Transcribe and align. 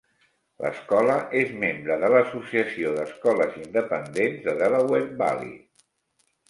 L'escola 0.61 1.17
és 1.41 1.51
membre 1.65 1.97
de 2.05 2.09
l'associació 2.15 2.95
d'escoles 2.97 3.61
independents 3.67 4.43
de 4.49 4.61
Delaware 4.65 5.17
Valley. 5.25 5.55